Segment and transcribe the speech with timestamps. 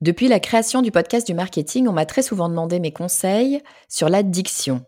[0.00, 4.08] Depuis la création du podcast du marketing, on m'a très souvent demandé mes conseils sur
[4.08, 4.82] la diction.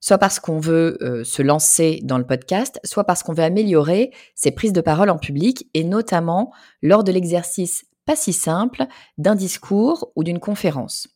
[0.00, 4.10] Soit parce qu'on veut euh, se lancer dans le podcast, soit parce qu'on veut améliorer
[4.34, 8.86] ses prises de parole en public et notamment lors de l'exercice pas si simple
[9.18, 11.06] d'un discours ou d'une conférence.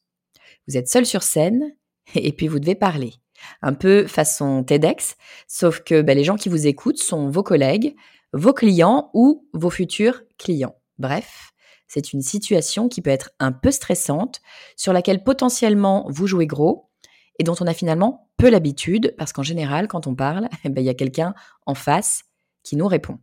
[0.69, 1.75] Vous êtes seul sur scène
[2.15, 3.15] et puis vous devez parler.
[3.63, 5.17] Un peu façon TEDx,
[5.49, 7.97] sauf que bah, les gens qui vous écoutent sont vos collègues,
[8.33, 10.77] vos clients ou vos futurs clients.
[10.99, 11.54] Bref,
[11.95, 14.41] c'est une situation qui peut être un peu stressante,
[14.77, 16.91] sur laquelle potentiellement vous jouez gros
[17.39, 20.81] et dont on a finalement peu l'habitude, parce qu'en général, quand on parle, eh ben,
[20.83, 21.35] il y a quelqu'un
[21.67, 22.25] en face
[22.65, 23.21] qui nous répond.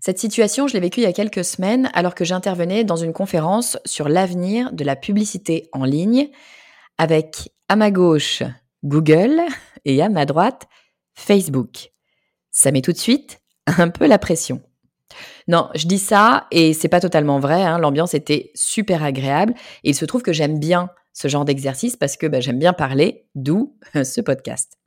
[0.00, 3.12] Cette situation, je l'ai vécue il y a quelques semaines alors que j'intervenais dans une
[3.12, 6.30] conférence sur l'avenir de la publicité en ligne
[6.98, 8.42] avec à ma gauche
[8.82, 9.40] Google
[9.84, 10.66] et à ma droite
[11.14, 11.92] Facebook.
[12.50, 14.60] Ça met tout de suite un peu la pression.
[15.48, 17.62] Non, je dis ça et c'est pas totalement vrai.
[17.62, 17.78] Hein.
[17.78, 22.16] L'ambiance était super agréable et il se trouve que j'aime bien ce genre d'exercice parce
[22.16, 24.78] que bah, j'aime bien parler, d'où ce podcast.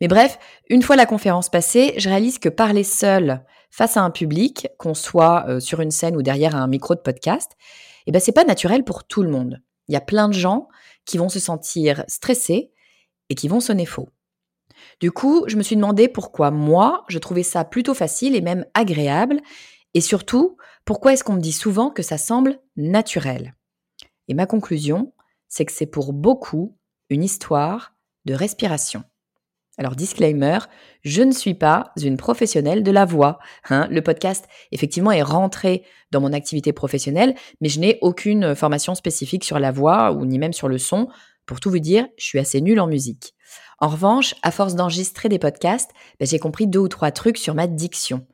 [0.00, 4.10] Mais bref, une fois la conférence passée, je réalise que parler seul face à un
[4.10, 7.52] public, qu'on soit euh, sur une scène ou derrière un micro de podcast,
[8.06, 9.62] eh ben c'est pas naturel pour tout le monde.
[9.88, 10.68] Il y a plein de gens
[11.04, 12.72] qui vont se sentir stressés
[13.28, 14.08] et qui vont sonner faux.
[15.00, 18.66] Du coup, je me suis demandé pourquoi moi, je trouvais ça plutôt facile et même
[18.74, 19.40] agréable,
[19.94, 23.54] et surtout, pourquoi est-ce qu'on me dit souvent que ça semble naturel?
[24.28, 25.12] Et ma conclusion,
[25.48, 26.76] c'est que c'est pour beaucoup
[27.10, 27.94] une histoire
[28.24, 29.04] de respiration.
[29.78, 30.58] Alors disclaimer,
[31.02, 33.38] je ne suis pas une professionnelle de la voix.
[33.70, 33.88] Hein.
[33.90, 39.44] Le podcast, effectivement, est rentré dans mon activité professionnelle, mais je n'ai aucune formation spécifique
[39.44, 41.08] sur la voix ou ni même sur le son.
[41.46, 43.34] Pour tout vous dire, je suis assez nulle en musique.
[43.82, 47.56] En revanche, à force d'enregistrer des podcasts, ben, j'ai compris deux ou trois trucs sur
[47.56, 48.24] ma diction.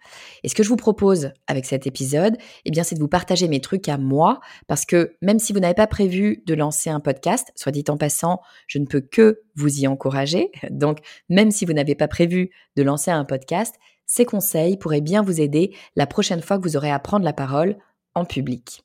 [0.45, 2.37] Et ce que je vous propose avec cet épisode,
[2.67, 5.61] eh bien, c'est de vous partager mes trucs à moi, parce que même si vous
[5.61, 9.41] n'avez pas prévu de lancer un podcast, soit dit en passant, je ne peux que
[9.57, 10.53] vous y encourager.
[10.71, 10.99] Donc,
[11.31, 15.41] même si vous n'avez pas prévu de lancer un podcast, ces conseils pourraient bien vous
[15.41, 17.79] aider la prochaine fois que vous aurez à prendre la parole
[18.15, 18.85] en public.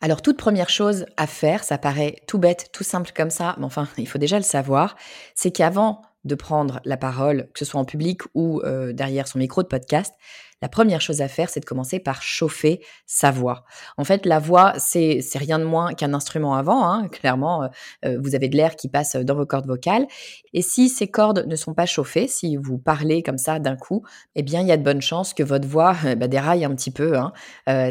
[0.00, 3.64] Alors toute première chose à faire, ça paraît tout bête, tout simple comme ça, mais
[3.64, 4.96] enfin il faut déjà le savoir,
[5.34, 9.38] c'est qu'avant de prendre la parole, que ce soit en public ou euh, derrière son
[9.38, 10.14] micro de podcast,
[10.60, 13.64] la première chose à faire, c'est de commencer par chauffer sa voix.
[13.96, 16.90] En fait, la voix, c'est rien de moins qu'un instrument avant.
[16.90, 17.08] Hein.
[17.12, 17.68] Clairement, euh,
[18.04, 20.06] euh, vous avez de l'air qui passe dans vos cordes vocales.
[20.52, 24.02] Et si ces cordes ne sont pas chauffées, si vous parlez comme ça d'un coup,
[24.34, 26.74] eh bien, il y a de bonnes chances que votre voix euh, bah, déraille un
[26.74, 27.16] petit peu.
[27.16, 27.32] Hein.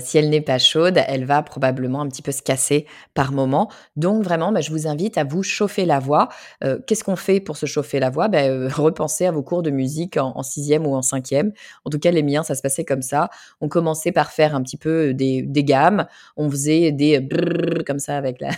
[0.01, 3.71] si elle n'est pas chaude, elle va probablement un petit peu se casser par moment.
[3.95, 6.29] Donc, vraiment, bah, je vous invite à vous chauffer la voix.
[6.61, 8.27] Qu'est-ce qu'on fait pour se chauffer la voix?
[8.27, 11.51] Bah, Repensez à vos cours de musique en, en sixième ou en cinquième.
[11.85, 13.29] En tout cas, les miens, ça se passait comme ça.
[13.61, 16.05] On commençait par faire un petit peu des, des gammes.
[16.35, 18.49] On faisait des brrr, comme ça avec la,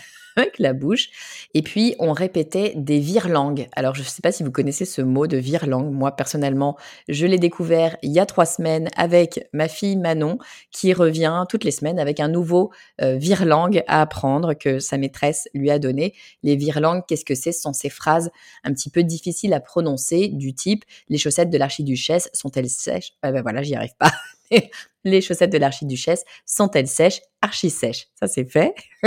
[0.58, 1.10] la bouche.
[1.54, 3.68] Et puis, on répétait des virelangues.
[3.76, 5.92] Alors, je ne sais pas si vous connaissez ce mot de virelangue.
[5.92, 6.78] Moi, personnellement,
[7.08, 10.38] je l'ai découvert il y a trois semaines avec ma fille Manon,
[10.72, 15.48] qui revient toutes les semaines avec un nouveau euh, virelangue à apprendre que sa maîtresse
[15.54, 16.14] lui a donné.
[16.44, 17.52] Les virelangues, qu'est-ce que c'est?
[17.52, 18.30] Ce sont ces phrases
[18.64, 23.14] un petit peu difficiles à prononcer, du type «les chaussettes de l'archiduchesse sont-elles sèches?
[23.22, 24.12] Ah ben voilà, j'y arrive pas.
[25.04, 28.08] les chaussettes de l'archiduchesse sont-elles sèches Archi sèches?
[28.20, 28.74] Ça, c'est fait.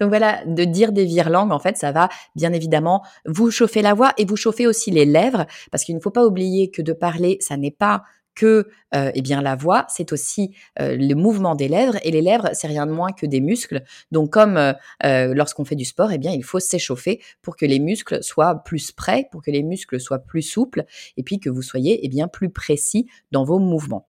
[0.00, 3.94] Donc voilà, de dire des virelangues, en fait, ça va bien évidemment vous chauffer la
[3.94, 6.92] voix et vous chauffer aussi les lèvres, parce qu'il ne faut pas oublier que de
[6.92, 8.02] parler, ça n'est pas
[8.34, 12.22] que euh, eh bien la voix, c'est aussi euh, le mouvement des lèvres et les
[12.22, 13.82] lèvres, c'est rien de moins que des muscles.
[14.10, 17.78] Donc comme euh, lorsqu'on fait du sport, eh bien il faut s'échauffer pour que les
[17.78, 20.84] muscles soient plus prêts, pour que les muscles soient plus souples
[21.16, 24.08] et puis que vous soyez eh bien plus précis dans vos mouvements.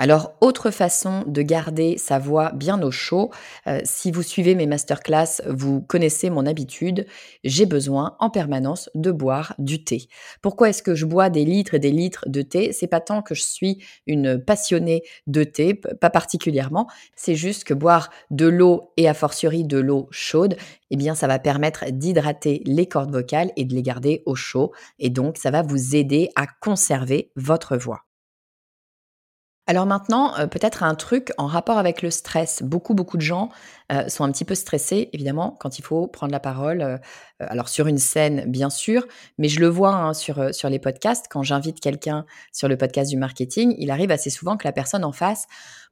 [0.00, 3.32] Alors, autre façon de garder sa voix bien au chaud,
[3.66, 7.04] euh, si vous suivez mes masterclass, vous connaissez mon habitude,
[7.42, 10.08] j'ai besoin en permanence de boire du thé.
[10.40, 12.72] Pourquoi est-ce que je bois des litres et des litres de thé?
[12.72, 16.86] C'est pas tant que je suis une passionnée de thé, pas particulièrement,
[17.16, 20.56] c'est juste que boire de l'eau et a fortiori de l'eau chaude,
[20.92, 24.72] eh bien ça va permettre d'hydrater les cordes vocales et de les garder au chaud
[25.00, 28.07] et donc ça va vous aider à conserver votre voix.
[29.68, 32.62] Alors maintenant, euh, peut-être un truc en rapport avec le stress.
[32.62, 33.50] Beaucoup, beaucoup de gens
[33.92, 36.80] euh, sont un petit peu stressés, évidemment, quand il faut prendre la parole.
[36.80, 36.96] Euh,
[37.38, 39.06] alors sur une scène, bien sûr,
[39.36, 41.26] mais je le vois hein, sur, sur les podcasts.
[41.28, 45.04] Quand j'invite quelqu'un sur le podcast du marketing, il arrive assez souvent que la personne
[45.04, 45.46] en face,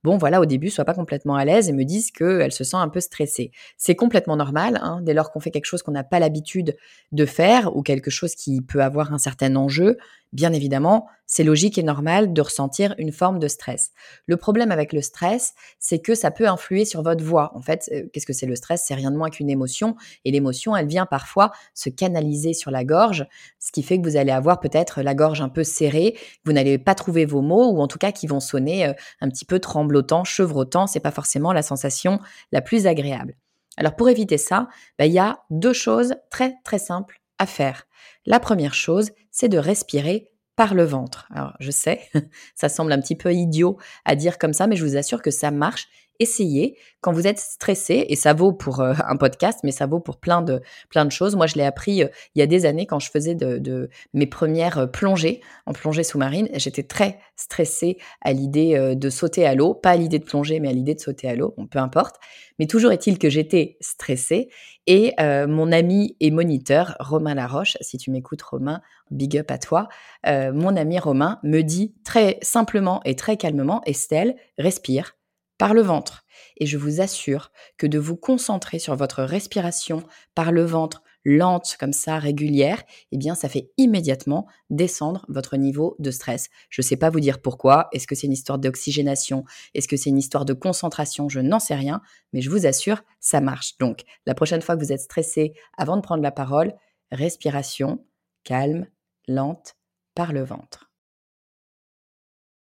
[0.07, 2.77] bon voilà, au début, soit pas complètement à l'aise et me dise qu'elle se sent
[2.77, 3.51] un peu stressée.
[3.77, 6.77] C'est complètement normal, hein, dès lors qu'on fait quelque chose qu'on n'a pas l'habitude
[7.11, 9.99] de faire ou quelque chose qui peut avoir un certain enjeu,
[10.33, 13.91] bien évidemment, c'est logique et normal de ressentir une forme de stress.
[14.27, 17.53] Le problème avec le stress, c'est que ça peut influer sur votre voix.
[17.57, 18.85] En fait, euh, qu'est-ce que c'est le stress?
[18.87, 19.97] C'est rien de moins qu'une émotion.
[20.25, 23.27] Et l'émotion, elle vient parfois se canaliser sur la gorge,
[23.59, 26.79] ce qui fait que vous allez avoir peut-être la gorge un peu serrée, vous n'allez
[26.79, 29.59] pas trouver vos mots, ou en tout cas qui vont sonner euh, un petit peu
[29.97, 30.87] tremblotant, chevrotant.
[30.87, 32.21] C'est pas forcément la sensation
[32.53, 33.35] la plus agréable.
[33.77, 37.87] Alors pour éviter ça, bah, il y a deux choses très très simples à faire.
[38.25, 41.29] La première chose, c'est de respirer par le ventre.
[41.35, 42.01] Alors, je sais,
[42.55, 43.77] ça semble un petit peu idiot
[44.07, 45.89] à dire comme ça, mais je vous assure que ça marche
[46.21, 46.77] essayez
[47.07, 50.17] quand vous êtes stressé, et ça vaut pour euh, un podcast, mais ça vaut pour
[50.17, 50.61] plein de,
[50.91, 51.37] plein de choses.
[51.37, 54.27] Moi, je l'ai appris euh, il y a des années quand je faisais de, mes
[54.27, 56.49] premières euh, plongées en plongée sous-marine.
[56.55, 60.69] J'étais très stressée à l'idée de sauter à l'eau, pas à l'idée de plonger, mais
[60.69, 62.17] à l'idée de sauter à l'eau, peu importe.
[62.59, 64.49] Mais toujours est-il que j'étais stressée
[64.87, 68.81] et mon ami et moniteur, Romain Laroche, si tu m'écoutes Romain,
[69.11, 69.89] big up à toi,
[70.25, 75.17] mon ami Romain me dit très simplement et très calmement, Estelle, respire
[75.59, 76.25] par le ventre.
[76.59, 80.03] Et je vous assure que de vous concentrer sur votre respiration
[80.35, 85.97] par le ventre, lente comme ça, régulière, eh bien ça fait immédiatement descendre votre niveau
[85.99, 86.49] de stress.
[86.71, 87.89] Je ne sais pas vous dire pourquoi.
[87.93, 89.45] Est-ce que c'est une histoire d'oxygénation?
[89.75, 91.29] Est-ce que c'est une histoire de concentration?
[91.29, 92.01] Je n'en sais rien,
[92.33, 93.77] mais je vous assure, ça marche.
[93.79, 96.75] Donc, la prochaine fois que vous êtes stressé avant de prendre la parole,
[97.11, 98.05] respiration,
[98.45, 98.87] calme,
[99.27, 99.77] lente,
[100.15, 100.91] par le ventre.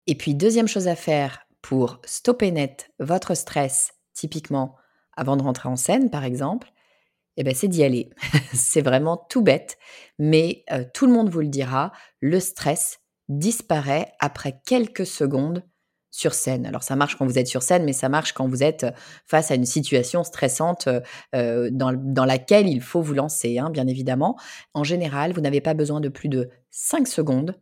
[0.07, 4.77] Et puis, deuxième chose à faire pour stopper net votre stress, typiquement
[5.17, 6.73] avant de rentrer en scène, par exemple,
[7.37, 8.11] eh ben, c'est d'y aller.
[8.53, 9.79] c'est vraiment tout bête,
[10.19, 15.65] mais euh, tout le monde vous le dira, le stress disparaît après quelques secondes
[16.11, 16.67] sur scène.
[16.67, 18.87] Alors ça marche quand vous êtes sur scène, mais ça marche quand vous êtes
[19.25, 20.89] face à une situation stressante
[21.35, 24.39] euh, dans, laquelle il faut vous lancer, hein, bien évidemment.
[24.75, 27.59] En général, vous n'avez pas besoin de plus de 5 secondes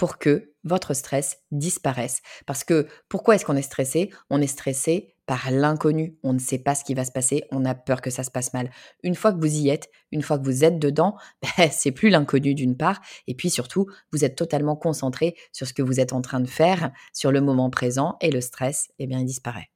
[0.00, 2.22] pour que votre stress disparaisse.
[2.46, 4.08] Parce que pourquoi est-ce qu'on est stressé?
[4.30, 6.16] On est stressé par l'inconnu.
[6.22, 7.44] On ne sait pas ce qui va se passer.
[7.50, 8.70] On a peur que ça se passe mal.
[9.02, 11.16] Une fois que vous y êtes, une fois que vous êtes dedans,
[11.58, 13.02] ben, c'est plus l'inconnu d'une part.
[13.26, 16.48] Et puis surtout, vous êtes totalement concentré sur ce que vous êtes en train de
[16.48, 19.68] faire, sur le moment présent, et le stress, eh bien, il disparaît.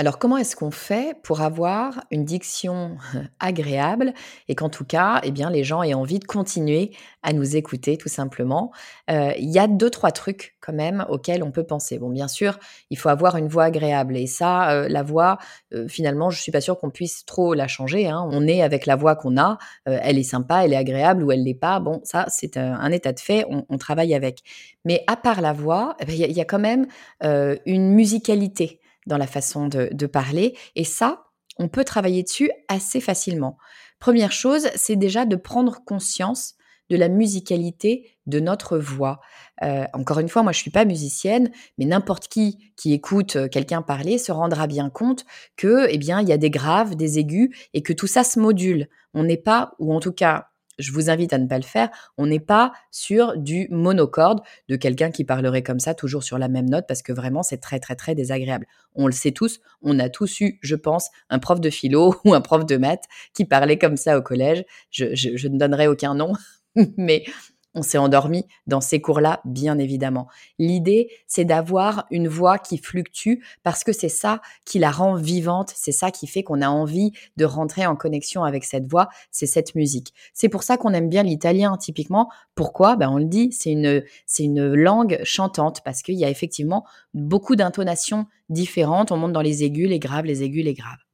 [0.00, 2.98] Alors comment est-ce qu'on fait pour avoir une diction
[3.40, 4.14] agréable
[4.46, 6.92] et qu'en tout cas, eh bien, les gens aient envie de continuer
[7.24, 8.70] à nous écouter tout simplement?
[9.10, 11.98] Euh, Il y a deux trois trucs quand même auxquels on peut penser.
[11.98, 12.60] Bon, bien sûr,
[12.90, 15.38] il faut avoir une voix agréable et ça, euh, la voix,
[15.74, 18.06] euh, finalement, je suis pas sûre qu'on puisse trop la changer.
[18.06, 18.24] Hein.
[18.30, 21.42] On est avec la voix qu'on a, elle est sympa, elle est agréable ou elle
[21.42, 21.80] l'est pas.
[21.80, 24.42] Bon, ça c'est un, état de fait, on, travaille avec.
[24.84, 26.86] Mais à part la voix, eh il y, a quand même
[27.20, 30.56] une musicalité dans la façon de, parler.
[30.76, 31.24] Et ça,
[31.58, 33.58] on peut travailler dessus assez facilement.
[33.98, 36.54] Première chose, c'est déjà de prendre conscience
[36.88, 39.20] de la musicalité de notre voix.
[39.62, 43.48] Euh, encore une fois, moi je suis pas musicienne, mais n'importe qui qui écoute euh,
[43.48, 45.26] quelqu'un parler se rendra bien compte
[45.56, 48.38] que, eh bien, il y a des graves, des aigus, et que tout ça se
[48.38, 48.88] module.
[49.12, 50.48] On n'est pas, ou en tout cas,
[50.78, 51.90] je vous invite à ne pas le faire.
[52.16, 56.48] On n'est pas sur du monocorde de quelqu'un qui parlerait comme ça, toujours sur la
[56.48, 58.66] même note, parce que vraiment, c'est très, très, très désagréable.
[58.94, 62.34] On le sait tous, on a tous eu, je pense, un prof de philo ou
[62.34, 63.04] un prof de maths
[63.34, 64.64] qui parlait comme ça au collège.
[64.90, 66.32] Je, ne donnerai aucun nom,
[66.96, 67.24] mais
[67.78, 70.26] on s'est endormi dans ces cours-là, bien évidemment.
[70.58, 75.72] L'idée, c'est d'avoir une voix qui fluctue parce que c'est ça qui la rend vivante,
[75.74, 79.46] c'est ça qui fait qu'on a envie de rentrer en connexion avec cette voix, c'est
[79.46, 80.12] cette musique.
[80.34, 82.28] C'est pour ça qu'on aime bien l'italien, typiquement.
[82.54, 82.96] Pourquoi?
[82.96, 86.84] Ben, On le dit, c'est une, c'est une langue chantante parce qu'il y a effectivement
[87.14, 89.12] beaucoup d'intonations différentes.
[89.12, 91.07] On monte dans les aigus, les graves, les aigus, les graves.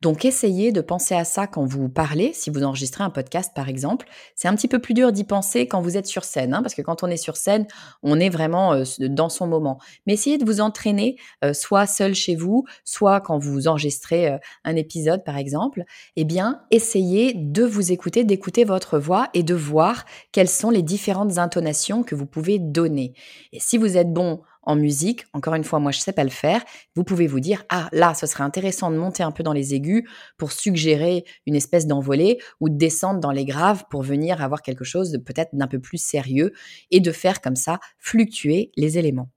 [0.00, 3.68] Donc essayez de penser à ça quand vous parlez, si vous enregistrez un podcast par
[3.68, 4.06] exemple.
[4.34, 6.74] C'est un petit peu plus dur d'y penser quand vous êtes sur scène, hein, parce
[6.74, 7.66] que quand on est sur scène,
[8.02, 9.78] on est vraiment euh, dans son moment.
[10.06, 14.38] Mais essayez de vous entraîner, euh, soit seul chez vous, soit quand vous enregistrez euh,
[14.64, 15.84] un épisode par exemple.
[16.16, 20.82] Eh bien, essayez de vous écouter, d'écouter votre voix et de voir quelles sont les
[20.82, 23.12] différentes intonations que vous pouvez donner.
[23.52, 24.40] Et si vous êtes bon
[24.70, 25.26] en musique.
[25.32, 26.64] Encore une fois, moi, je sais pas le faire.
[26.94, 29.74] Vous pouvez vous dire, ah, là, ce serait intéressant de monter un peu dans les
[29.74, 30.08] aigus
[30.38, 34.84] pour suggérer une espèce d'envolée ou de descendre dans les graves pour venir avoir quelque
[34.84, 36.52] chose de peut-être d'un peu plus sérieux
[36.90, 39.30] et de faire comme ça fluctuer les éléments.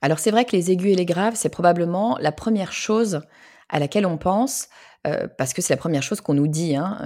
[0.00, 3.20] Alors c'est vrai que les aigus et les graves, c'est probablement la première chose
[3.68, 4.68] à laquelle on pense,
[5.06, 6.98] euh, parce que c'est la première chose qu'on nous dit, hein,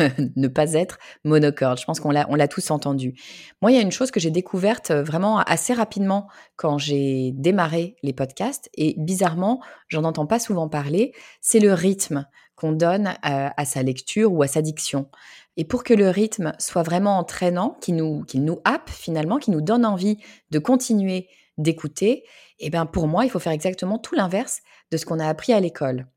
[0.00, 1.78] euh, ne pas être monocorde.
[1.78, 3.14] Je pense qu'on l'a, tous entendu.
[3.62, 7.32] Moi, il y a une chose que j'ai découverte euh, vraiment assez rapidement quand j'ai
[7.32, 13.14] démarré les podcasts, et bizarrement, j'en entends pas souvent parler, c'est le rythme qu'on donne
[13.22, 15.08] à, sa lecture ou à sa diction.
[15.56, 19.52] Et pour que le rythme soit vraiment entraînant, qu'il nous, qu'il nous happe finalement, qui
[19.52, 20.18] nous donne envie
[20.50, 22.24] de continuer d'écouter,
[22.58, 25.52] eh ben pour moi, il faut faire exactement tout l'inverse de ce qu'on a appris
[25.52, 26.08] à l'école.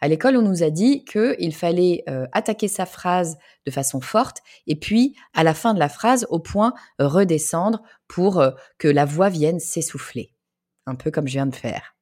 [0.00, 4.42] À l'école, on nous a dit qu'il fallait euh, attaquer sa phrase de façon forte
[4.66, 9.04] et puis, à la fin de la phrase, au point redescendre pour euh, que la
[9.04, 10.32] voix vienne s'essouffler.
[10.86, 11.94] Un peu comme je viens de faire.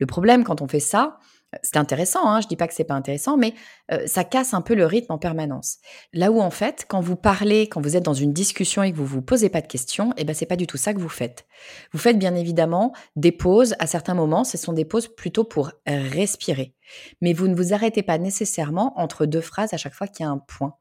[0.00, 1.18] Le problème quand on fait ça,
[1.62, 3.54] c'est intéressant, hein, je dis pas que c'est pas intéressant, mais
[3.90, 5.78] euh, ça casse un peu le rythme en permanence.
[6.12, 8.96] Là où en fait, quand vous parlez, quand vous êtes dans une discussion et que
[8.96, 11.08] vous vous posez pas de questions, eh ben c'est pas du tout ça que vous
[11.08, 11.46] faites.
[11.92, 15.72] Vous faites bien évidemment des pauses à certains moments, ce sont des pauses plutôt pour
[15.86, 16.74] respirer.
[17.20, 20.28] Mais vous ne vous arrêtez pas nécessairement entre deux phrases à chaque fois qu'il y
[20.28, 20.74] a un point.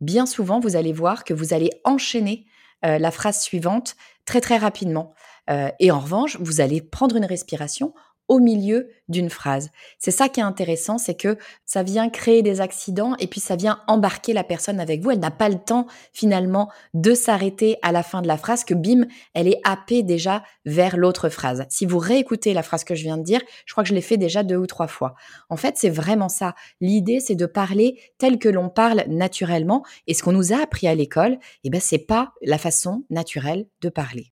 [0.00, 2.46] Bien souvent, vous allez voir que vous allez enchaîner
[2.84, 5.14] euh, la phrase suivante très très rapidement.
[5.50, 7.94] Euh, et en revanche, vous allez prendre une respiration
[8.28, 9.70] au milieu d'une phrase.
[9.98, 13.56] C'est ça qui est intéressant, c'est que ça vient créer des accidents et puis ça
[13.56, 15.10] vient embarquer la personne avec vous.
[15.10, 18.74] Elle n'a pas le temps finalement de s'arrêter à la fin de la phrase, que
[18.74, 21.66] bim, elle est happée déjà vers l'autre phrase.
[21.68, 24.00] Si vous réécoutez la phrase que je viens de dire, je crois que je l'ai
[24.00, 25.14] fait déjà deux ou trois fois.
[25.50, 26.54] En fait, c'est vraiment ça.
[26.80, 30.88] L'idée, c'est de parler tel que l'on parle naturellement et ce qu'on nous a appris
[30.88, 34.33] à l'école, eh ben, c'est pas la façon naturelle de parler.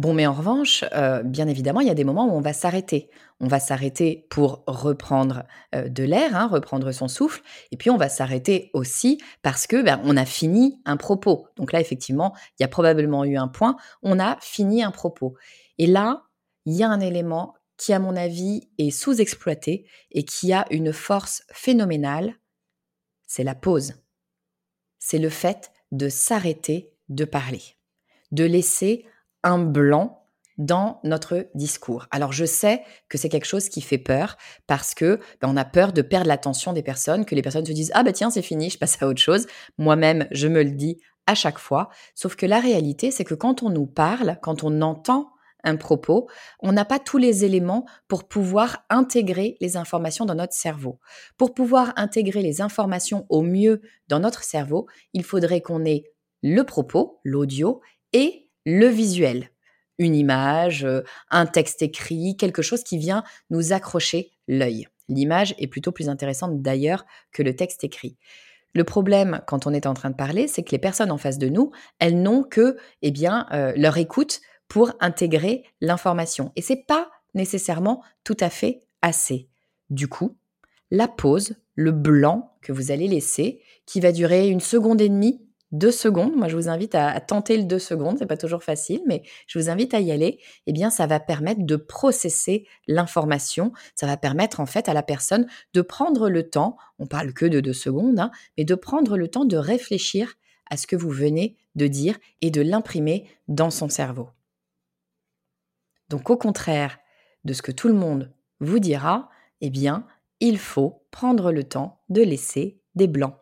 [0.00, 2.54] Bon, mais en revanche, euh, bien évidemment, il y a des moments où on va
[2.54, 3.10] s'arrêter.
[3.38, 5.42] On va s'arrêter pour reprendre
[5.74, 9.82] euh, de l'air, hein, reprendre son souffle, et puis on va s'arrêter aussi parce que
[9.82, 11.48] ben, on a fini un propos.
[11.56, 13.76] Donc là, effectivement, il y a probablement eu un point.
[14.02, 15.34] On a fini un propos.
[15.76, 16.22] Et là,
[16.64, 20.94] il y a un élément qui, à mon avis, est sous-exploité et qui a une
[20.94, 22.36] force phénoménale.
[23.26, 23.96] C'est la pause.
[24.98, 27.60] C'est le fait de s'arrêter de parler,
[28.32, 29.04] de laisser
[29.42, 30.20] un blanc
[30.58, 32.06] dans notre discours.
[32.10, 35.64] Alors je sais que c'est quelque chose qui fait peur parce que ben, on a
[35.64, 38.42] peur de perdre l'attention des personnes, que les personnes se disent ah bah tiens c'est
[38.42, 39.46] fini, je passe à autre chose.
[39.78, 41.88] Moi-même je me le dis à chaque fois.
[42.14, 45.30] Sauf que la réalité c'est que quand on nous parle, quand on entend
[45.64, 46.28] un propos,
[46.60, 51.00] on n'a pas tous les éléments pour pouvoir intégrer les informations dans notre cerveau.
[51.36, 56.04] Pour pouvoir intégrer les informations au mieux dans notre cerveau, il faudrait qu'on ait
[56.42, 57.80] le propos, l'audio,
[58.12, 59.50] et le visuel,
[59.98, 64.88] une image, euh, un texte écrit, quelque chose qui vient nous accrocher l'œil.
[65.08, 68.16] L'image est plutôt plus intéressante d'ailleurs que le texte écrit.
[68.72, 71.38] Le problème quand on est en train de parler, c'est que les personnes en face
[71.38, 76.52] de nous, elles n'ont que, eh bien, euh, leur écoute pour intégrer l'information.
[76.54, 79.48] Et c'est pas nécessairement tout à fait assez.
[79.90, 80.36] Du coup,
[80.90, 85.44] la pause, le blanc que vous allez laisser, qui va durer une seconde et demie,
[85.72, 89.00] deux secondes, moi je vous invite à, tenter le deux secondes, c'est pas toujours facile,
[89.06, 93.72] mais je vous invite à y aller, eh bien ça va permettre de processer l'information,
[93.94, 97.46] ça va permettre en fait à la personne de prendre le temps, on parle que
[97.46, 100.34] de deux secondes, hein, mais de prendre le temps de réfléchir
[100.70, 104.30] à ce que vous venez de dire et de l'imprimer dans son cerveau.
[106.08, 106.98] Donc au contraire
[107.44, 110.06] de ce que tout le monde vous dira, eh bien
[110.40, 113.36] il faut prendre le temps de laisser des blancs.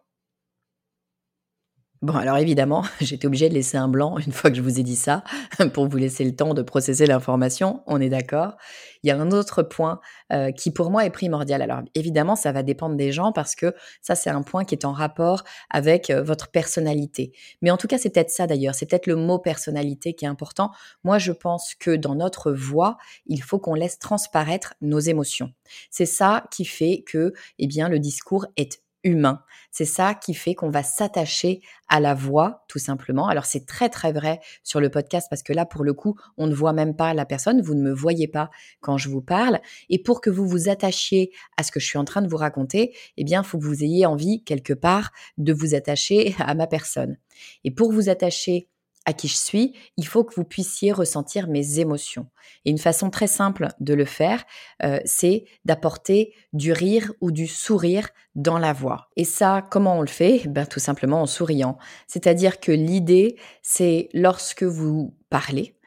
[2.00, 4.85] Bon, alors évidemment, j'étais obligée de laisser un blanc une fois que je vous ai
[4.85, 5.25] dit ça,
[5.75, 8.57] pour vous laisser le temps de processer l'information, on est d'accord.
[9.02, 10.00] Il y a un autre point
[10.33, 11.61] euh, qui pour moi est primordial.
[11.61, 14.85] Alors évidemment, ça va dépendre des gens parce que ça, c'est un point qui est
[14.85, 17.33] en rapport avec euh, votre personnalité.
[17.62, 20.28] Mais en tout cas, c'est peut-être ça d'ailleurs, c'est peut-être le mot personnalité qui est
[20.28, 20.71] important.
[21.02, 25.52] Moi, je pense que dans notre voix, il faut qu'on laisse transparaître nos émotions.
[25.90, 29.43] C'est ça qui fait que, eh bien, le discours est humain.
[29.71, 33.28] C'est ça qui fait qu'on va s'attacher à la voix, tout simplement.
[33.28, 36.47] Alors c'est très très vrai sur le podcast parce que là, pour le coup, on
[36.47, 38.50] ne voit même pas la personne, vous ne me voyez pas
[38.81, 39.61] quand je vous parle.
[39.88, 42.37] Et pour que vous vous attachiez à ce que je suis en train de vous
[42.37, 46.55] raconter, eh bien, il faut que vous ayez envie quelque part de vous attacher à
[46.55, 47.17] ma personne.
[47.64, 48.69] Et pour vous attacher
[49.07, 52.26] à qui je suis, il faut que vous puissiez ressentir mes émotions.
[52.64, 54.45] Et une façon très simple de le faire,
[54.83, 59.09] euh, c'est d'apporter du rire ou du sourire dans la voix.
[59.17, 60.43] Et ça, comment on le fait?
[60.49, 61.78] Ben, Tout simplement en souriant.
[62.07, 65.78] C'est-à-dire que l'idée, c'est lorsque vous parlez,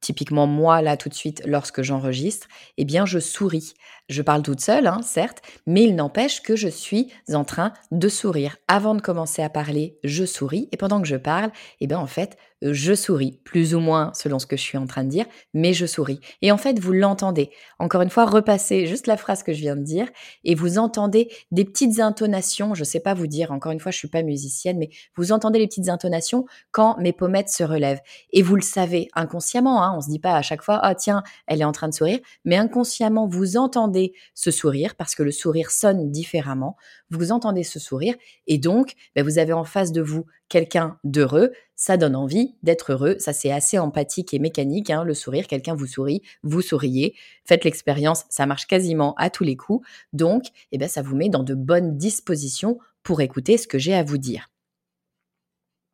[0.00, 2.48] typiquement moi là tout de suite lorsque j'enregistre,
[2.78, 3.74] eh bien je souris.
[4.08, 8.08] Je parle toute seule, hein, certes, mais il n'empêche que je suis en train de
[8.08, 8.56] sourire.
[8.66, 12.06] Avant de commencer à parler, je souris et pendant que je parle, eh bien en
[12.06, 15.26] fait, je souris, plus ou moins selon ce que je suis en train de dire,
[15.54, 16.20] mais je souris.
[16.42, 17.50] Et en fait, vous l'entendez.
[17.78, 20.08] Encore une fois, repassez juste la phrase que je viens de dire
[20.44, 22.74] et vous entendez des petites intonations.
[22.74, 25.32] Je ne sais pas vous dire, encore une fois, je suis pas musicienne, mais vous
[25.32, 28.00] entendez les petites intonations quand mes pommettes se relèvent.
[28.32, 31.22] Et vous le savez inconsciemment, hein, on se dit pas à chaque fois, ah tiens,
[31.46, 35.32] elle est en train de sourire, mais inconsciemment, vous entendez ce sourire parce que le
[35.32, 36.76] sourire sonne différemment.
[37.10, 38.14] Vous entendez ce sourire
[38.46, 42.92] et donc, ben, vous avez en face de vous quelqu'un d'heureux, ça donne envie d'être
[42.92, 43.16] heureux.
[43.18, 45.46] Ça, c'est assez empathique et mécanique, hein, le sourire.
[45.46, 47.14] Quelqu'un vous sourit, vous souriez.
[47.46, 49.86] Faites l'expérience, ça marche quasiment à tous les coups.
[50.12, 53.94] Donc, eh bien, ça vous met dans de bonnes dispositions pour écouter ce que j'ai
[53.94, 54.50] à vous dire.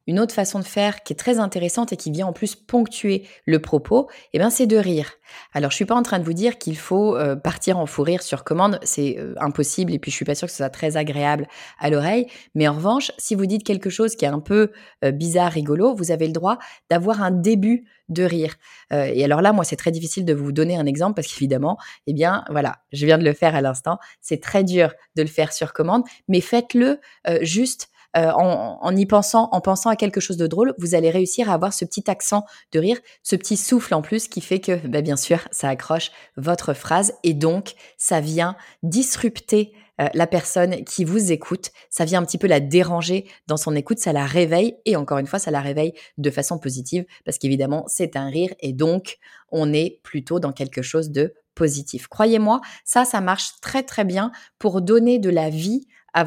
[0.06, 3.26] Une autre façon de faire qui est très intéressante et qui vient en plus ponctuer
[3.44, 5.12] le propos, eh ben c'est de rire.
[5.52, 8.02] Alors je suis pas en train de vous dire qu'il faut euh, partir en fou
[8.02, 10.70] rire sur commande, c'est euh, impossible et puis je suis pas sûre que ce soit
[10.70, 11.48] très agréable
[11.80, 14.70] à l'oreille, mais en revanche, si vous dites quelque chose qui est un peu
[15.04, 16.58] euh, bizarre, rigolo, vous avez le droit
[16.88, 18.54] d'avoir un début de rire.
[18.92, 22.12] et alors là, moi, c'est très difficile de vous donner un exemple parce qu'évidemment, eh
[22.12, 23.98] bien, voilà, je viens de le faire à l'instant.
[24.20, 27.00] C'est très dur de le faire sur commande, mais faites-le
[27.42, 31.50] juste euh, en, y pensant, en pensant à quelque chose de drôle, vous allez réussir
[31.50, 34.86] à avoir ce petit accent de rire, ce petit souffle en plus qui fait que,
[34.86, 40.84] bah, bien sûr, ça accroche votre phrase et donc ça vient disrupter euh, la personne
[40.84, 44.26] qui vous écoute, ça vient un petit peu la déranger dans son écoute, ça la
[44.26, 48.28] réveille et encore une fois, ça la réveille de façon positive parce qu'évidemment, c'est un
[48.28, 49.18] rire et donc
[49.50, 52.08] on est plutôt dans quelque chose de positif.
[52.08, 56.24] Croyez-moi, ça, ça marche très très bien pour donner de la vie à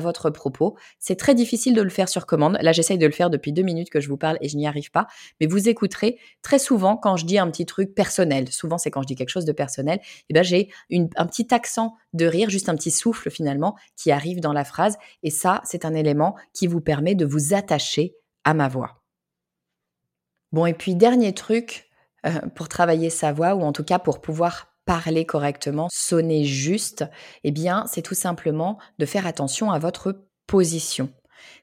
[0.00, 0.76] votre, propos.
[0.98, 2.58] C'est très difficile de le faire sur commande.
[2.60, 4.66] Là, j'essaye de le faire depuis deux minutes que je vous parle et je n'y
[4.66, 5.06] arrive pas.
[5.40, 8.50] Mais vous écouterez très souvent quand je dis un petit truc personnel.
[8.50, 10.00] Souvent, c'est quand je dis quelque chose de personnel.
[10.28, 14.40] Eh ben, j'ai un petit accent de rire, juste un petit souffle finalement qui arrive
[14.40, 14.98] dans la phrase.
[15.22, 19.04] Et ça, c'est un élément qui vous permet de vous attacher à ma voix.
[20.50, 21.88] Bon, et puis dernier truc
[22.26, 27.04] euh, pour travailler sa voix, ou en tout cas pour pouvoir parler correctement, sonner juste,
[27.44, 31.12] eh bien, c'est tout simplement de faire attention à votre position.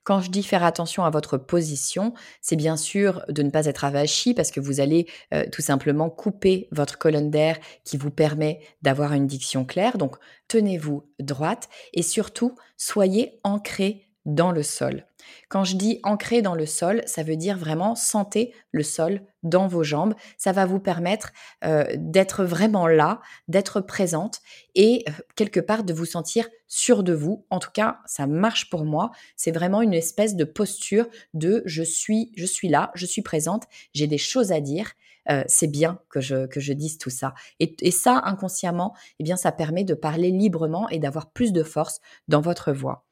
[0.04, 3.84] Quand je dis faire attention à votre position, c'est bien sûr de ne pas être
[3.84, 8.60] avachi parce que vous allez euh, tout simplement couper votre colonne d'air qui vous permet
[8.84, 9.98] d'avoir une diction claire.
[9.98, 15.06] Donc tenez-vous droite et surtout soyez ancré dans le sol.
[15.50, 19.68] Quand je dis ancré dans le sol, ça veut dire vraiment sentez le sol dans
[19.68, 20.16] vos jambes.
[20.38, 21.32] Ça va vous permettre
[21.64, 24.42] euh, d'être vraiment là, d'être présente
[24.74, 27.46] et euh, quelque part de vous sentir sûr de vous.
[27.50, 29.12] En tout cas, ça marche pour moi.
[29.36, 33.64] C'est vraiment une espèce de posture de je suis, je suis là, je suis présente,
[33.94, 34.92] j'ai des choses à dire.
[35.32, 37.34] Euh, c'est bien que je, que dise tout ça.
[37.60, 41.64] Et, et ça, inconsciemment, eh bien, ça permet de parler librement et d'avoir plus de
[41.64, 43.06] force dans votre voix.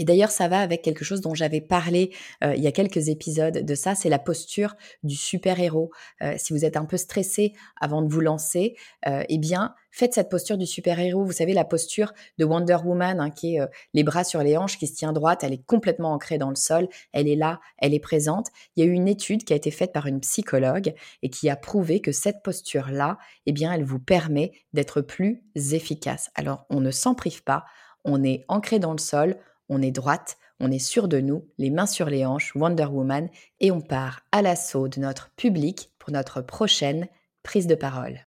[0.00, 2.10] Et d'ailleurs, ça va avec quelque chose dont j'avais parlé
[2.42, 5.90] euh, il y a quelques épisodes de ça, c'est la posture du super-héros.
[6.22, 10.14] Euh, si vous êtes un peu stressé avant de vous lancer, euh, eh bien, faites
[10.14, 11.22] cette posture du super-héros.
[11.22, 13.60] Vous savez, la posture de Wonder Woman, hein, qui est
[13.92, 16.56] les bras sur les hanches, qui se tient droite, elle est complètement ancrée dans le
[16.56, 18.46] sol, elle est là, elle est présente.
[18.76, 21.50] Il y a eu une étude qui a été faite par une psychologue et qui
[21.50, 26.30] a prouvé que cette posture-là, eh bien, elle vous permet d'être plus efficace.
[26.36, 27.66] Alors, on ne s'en prive pas,
[28.06, 29.36] on est ancré dans le sol,
[29.70, 33.30] on est droite, on est sûr de nous, les mains sur les hanches, Wonder Woman,
[33.60, 37.08] et on part à l'assaut de notre public pour notre prochaine
[37.42, 38.26] prise de parole.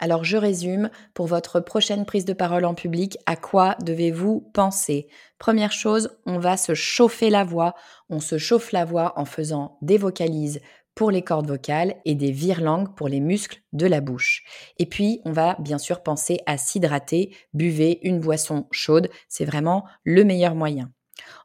[0.00, 5.08] Alors je résume, pour votre prochaine prise de parole en public, à quoi devez-vous penser?
[5.38, 7.74] Première chose, on va se chauffer la voix.
[8.08, 10.60] On se chauffe la voix en faisant des vocalises
[10.98, 14.42] pour les cordes vocales et des virelangues pour les muscles de la bouche.
[14.78, 19.84] Et puis, on va bien sûr penser à s'hydrater, buvez une boisson chaude, c'est vraiment
[20.02, 20.90] le meilleur moyen.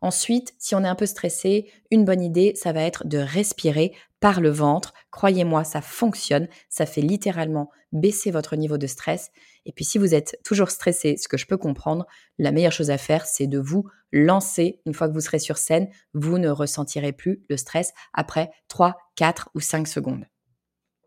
[0.02, 3.94] Ensuite, si on est un peu stressé, une bonne idée, ça va être de respirer
[4.20, 4.94] par le ventre.
[5.12, 9.32] Croyez-moi, ça fonctionne, ça fait littéralement baisser votre niveau de stress.
[9.66, 12.06] Et puis si vous êtes toujours stressé, ce que je peux comprendre,
[12.38, 14.80] la meilleure chose à faire, c'est de vous lancer.
[14.86, 18.98] Une fois que vous serez sur scène, vous ne ressentirez plus le stress après 3,
[19.16, 20.26] 4 ou 5 secondes.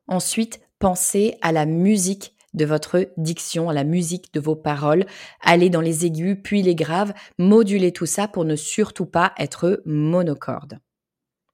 [0.09, 5.07] Ensuite, pensez à la musique de votre diction, à la musique de vos paroles,
[5.41, 9.83] allez dans les aigus puis les graves, modulez tout ça pour ne surtout pas être
[9.85, 10.81] monocorde.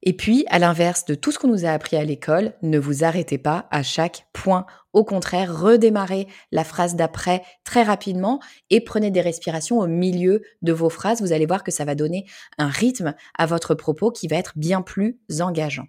[0.05, 3.05] Et puis, à l'inverse de tout ce qu'on nous a appris à l'école, ne vous
[3.05, 4.67] arrêtez pas à chaque point.
[4.93, 10.73] Au contraire, redémarrez la phrase d'après très rapidement et prenez des respirations au milieu de
[10.73, 11.21] vos phrases.
[11.21, 12.27] Vous allez voir que ça va donner
[12.59, 15.87] un rythme à votre propos qui va être bien plus engageant.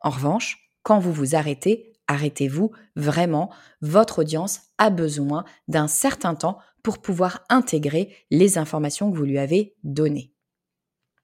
[0.00, 3.50] En revanche, quand vous vous arrêtez, arrêtez-vous vraiment.
[3.80, 9.38] Votre audience a besoin d'un certain temps pour pouvoir intégrer les informations que vous lui
[9.38, 10.32] avez données.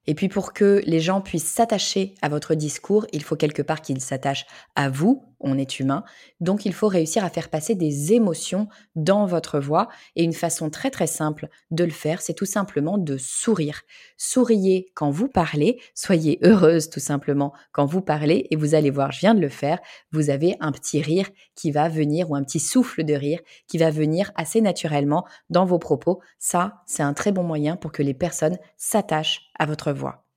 [0.06, 3.82] Et puis pour que les gens puissent s'attacher à votre discours, il faut quelque part
[3.82, 6.04] qu'ils s'attachent à vous, on est humain,
[6.40, 9.88] donc il faut réussir à faire passer des émotions dans votre voix.
[10.16, 13.82] Et une façon très très simple de le faire, c'est tout simplement de sourire.
[14.16, 19.12] Souriez quand vous parlez, soyez heureuse tout simplement quand vous parlez, et vous allez voir,
[19.12, 19.78] je viens de le faire,
[20.12, 23.78] vous avez un petit rire qui va venir, ou un petit souffle de rire qui
[23.78, 26.20] va venir assez naturellement dans vos propos.
[26.38, 30.27] Ça, c'est un très bon moyen pour que les personnes s'attachent à votre voix.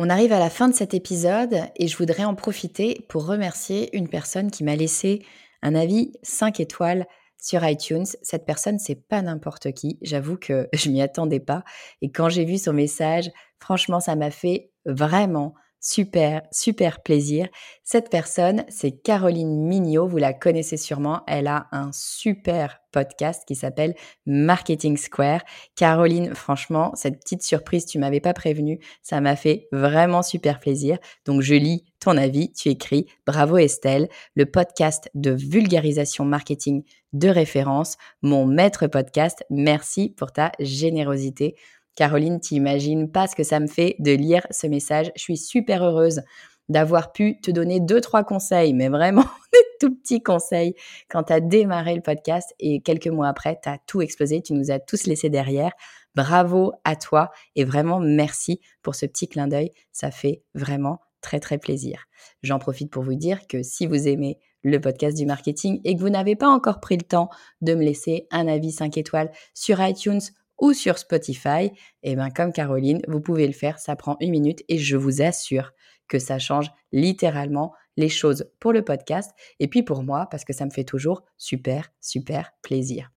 [0.00, 3.96] On arrive à la fin de cet épisode et je voudrais en profiter pour remercier
[3.96, 5.26] une personne qui m'a laissé
[5.60, 7.04] un avis 5 étoiles
[7.36, 8.06] sur iTunes.
[8.22, 9.98] Cette personne, c'est pas n'importe qui.
[10.00, 11.64] J'avoue que je m'y attendais pas.
[12.00, 17.48] Et quand j'ai vu son message, franchement, ça m'a fait vraiment super, super plaisir.
[17.84, 20.06] Cette personne, c'est Caroline Mignot.
[20.06, 21.22] Vous la connaissez sûrement.
[21.26, 23.94] Elle a un super podcast qui s'appelle
[24.26, 25.42] Marketing Square.
[25.76, 28.78] Caroline, franchement, cette petite surprise, tu m'avais pas prévenu.
[29.02, 30.98] Ça m'a fait vraiment super plaisir.
[31.24, 32.52] Donc, je lis ton avis.
[32.52, 39.44] Tu écris Bravo Estelle, le podcast de vulgarisation marketing de référence, mon maître podcast.
[39.50, 41.56] Merci pour ta générosité.
[41.98, 45.10] Caroline, tu imagines pas ce que ça me fait de lire ce message.
[45.16, 46.20] Je suis super heureuse
[46.68, 50.74] d'avoir pu te donner deux, trois conseils, mais vraiment des tout petits conseils
[51.10, 54.70] quand tu as démarré le podcast et quelques mois après, tu tout explosé, tu nous
[54.70, 55.72] as tous laissés derrière.
[56.14, 59.72] Bravo à toi et vraiment merci pour ce petit clin d'œil.
[59.90, 62.04] Ça fait vraiment très, très plaisir.
[62.44, 66.00] J'en profite pour vous dire que si vous aimez le podcast du marketing et que
[66.00, 67.28] vous n'avez pas encore pris le temps
[67.60, 70.20] de me laisser un avis 5 étoiles sur iTunes
[70.58, 74.30] ou sur Spotify, et eh ben comme Caroline, vous pouvez le faire, ça prend une
[74.30, 75.72] minute et je vous assure
[76.08, 80.52] que ça change littéralement les choses pour le podcast et puis pour moi parce que
[80.52, 83.10] ça me fait toujours super super plaisir.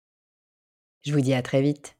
[1.02, 1.99] Je vous dis à très vite.